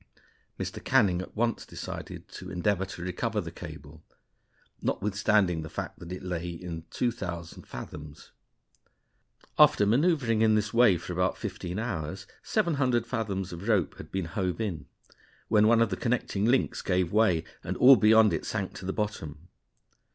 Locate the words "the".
3.39-3.51, 5.61-5.69, 15.91-15.95, 18.87-18.91